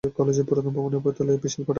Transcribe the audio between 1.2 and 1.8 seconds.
রয়েছে বিশাল পাঠাগার।